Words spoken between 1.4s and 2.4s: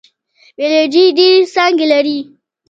څانګې لري